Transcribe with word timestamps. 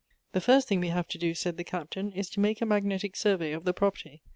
"The 0.33 0.41
first 0.41 0.67
thing 0.67 0.79
we 0.79 0.87
have 0.87 1.07
to 1.09 1.19
do," 1.19 1.35
said 1.35 1.57
the 1.57 1.63
Captain," 1.63 2.11
is 2.13 2.27
to 2.31 2.39
make 2.39 2.59
a 2.59 2.65
magnetic 2.65 3.15
survey 3.15 3.51
of 3.51 3.65
the 3.65 3.73
property. 3.73 4.23